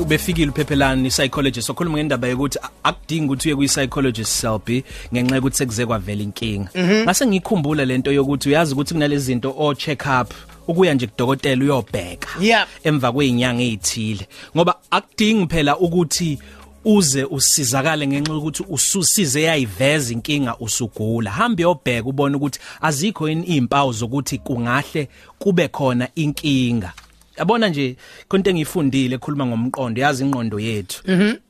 [0.00, 5.86] ubefikile uphephelani psychologist okhuluma ngendaba yokuthi akudingi ukuthi uye kwi psychologist selfie ngenxa yokuthi sekuze
[5.86, 6.68] kwavela inkinga.
[7.04, 10.34] Ngase ngikhumbula lento yokuthi uyazi ukuthi kunalezi zinto o check up
[10.68, 12.28] ukuya nje kudokotela uyobheka
[12.84, 16.38] emva kweinyanga ezithile ngoba akudingi phela ukuthi
[16.84, 21.30] uze usizakale ngenxa yokuthi ususize yayiveza inkinga usugula.
[21.30, 25.08] Hambe yobheka ubone ukuthi azikho yini izimpawu zokuthi kungahle
[25.38, 26.92] kube khona inkinga.
[27.38, 27.96] Yabona nje
[28.28, 31.02] konke engifundile ekhuluma ngomqondo yazi ingqondo yethu.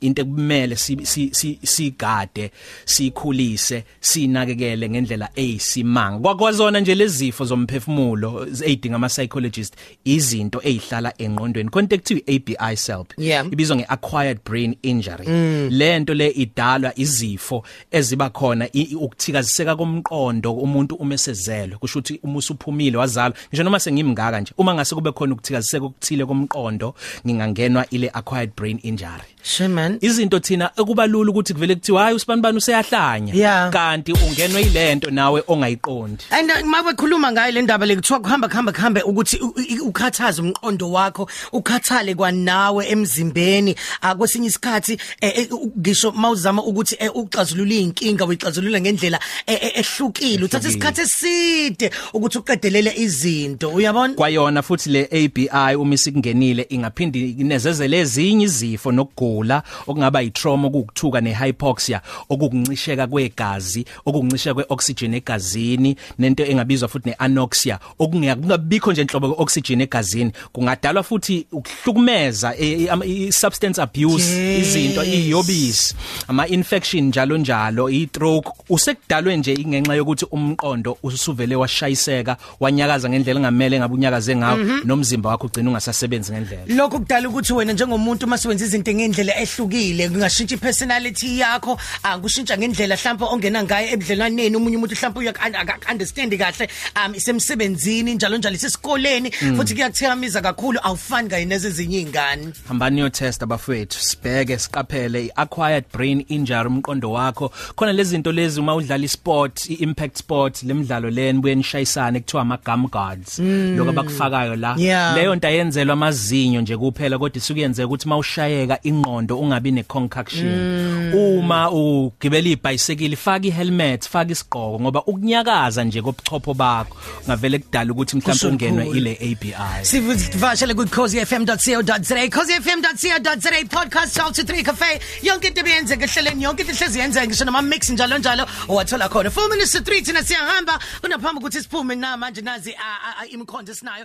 [0.00, 2.50] Into ekumele si- si- si- sigade
[2.84, 6.18] sikhulise sinakekele ngendlela eyisimanga.
[6.18, 11.70] Kwakwazona nje lezifo zomphefumulo ezidinga ama psychologist izinto ezihlala engqondweni.
[11.70, 13.06] Konke kuthiwa ABI self.
[13.18, 13.46] Yeah.
[13.52, 15.26] ibizwa ngeacquired brain injury.
[15.70, 22.20] Lento le idalwa izifo eziba khona i- i- ukuthikaziseka komqondo umuntu uma esezelwe kusho ukuthi
[22.22, 23.36] uma usuphumile wazalwa.
[23.48, 26.94] Ngisho noma sengimngaka nje uma ngase kube khona ukuthikaziseka okuthile komqondo
[27.26, 29.22] ngingangenwa ile acquired brain injury.
[29.42, 29.98] Sure man.
[30.00, 33.34] izinto thina ekubalula ukuthi kuvele kuthiwa hayi usibanibani useyahlanya.
[33.34, 33.70] Yeah.
[33.70, 36.24] kanti ungenwe yilento nawe ongayiqondi.
[36.30, 39.38] And uh, mabekhuluma ngayo le ndaba le kuthiwa kuhamba kuhamba kuhambe ukuthi
[39.82, 43.76] ukhathaze umqondo wakho ukhathale kwanawe emzimbeni.
[44.00, 50.44] Akwesinye isikhathi eh, eh, ngisho mawuzama ukuthi eh, uxazulule inkinga uyixazulula ngendlela eh, eh, ehlukile.
[50.44, 53.70] Uthatha isikhathi eside ukuthi uqedelele izinto.
[53.70, 54.14] Uyabona?
[54.14, 59.62] Kwayona futhi le ABI uma isikungenile ingaphindi inezezele ezinye izifo nokugula.
[59.86, 67.78] Okungaba yitrauma okukuthuka nehypoxia okukuncisheka kwegazi okukuncisheka kweoxygen egazini nento engabizwa futhi neanoxia.
[67.98, 74.66] Okungabikho nje inhlobo yeoxygen egazini kungadalwa futhi ukuhlukumeza eh, eh, ama- i-substance abuse Yes.
[74.68, 75.94] izinto iyobisi
[76.28, 78.50] ama infection njalo njalo i-stroke.
[78.68, 85.46] Usekudalwe nje ingenxa yokuthi umqondo usuvele washayiseka wanyakaza ngendlela engamele ngabe unyakaze ngawo nomzimba wakho
[85.46, 86.62] ugcina ungasasebenzi ngendlela.
[86.74, 89.32] Lokho kudala ukuthi wena njengomuntu mase wenza izinto ngendlela
[89.66, 90.08] ehlukile.
[90.08, 94.56] Kungashintsha ipersonality yakho akushintsha ngendlela mhlawumbe ongena ngayo ebudlelwaneni.
[94.56, 99.30] Umunye umuntu mhlawumbe uyak understand kahle um isemsebenzini njalo njalo isesikoleni.
[99.30, 106.24] Futhi kuyakuthikamiza kakhulu awufani kanye nezezinye izingane hambani yo test abafowethu sibheke siqaphele i-acquired brain
[106.28, 107.52] injury umqondo wakho.
[107.76, 112.58] Khona lezi zinto lezi uma udlala isport i-impact sport lemidlalo leni buye nishayisane kuthiwa ama
[112.64, 114.74] gum guards lokho abakufakayo la.
[114.78, 115.16] Yeah.
[115.16, 121.12] leyo nto ayenzelwa amazinyo nje kuphela kodwa isuke yenzeka ukuthi mawushayeka ingqondo ungabi neconcoction.
[121.14, 126.96] Uma ugibela ibhayisikili faka ihelmet faka isigqoko ngoba ukunyakaza nje kobuchopho bakho
[127.26, 128.98] ngavele kudala ukuthi mhlawumbe Kusho ungenwe kukhulu.
[128.98, 135.00] ile ABI sivashele ku cozfm.co.za cozfm.co.za podcast 12 to 3 cafe.
[135.22, 139.30] Yonke into ebiyenzeka ehleleni yonke into ihlezi yenzeka ngisho nama mix njalo njalo owathola khona.
[139.30, 140.78] 4 minutes to 3 thina siyahamba.
[141.02, 144.04] Unaphambi ukuthi siphume na manje nazi ah, ah, ah, imikhondo esinayo.